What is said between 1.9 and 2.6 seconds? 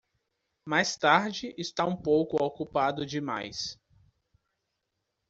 pouco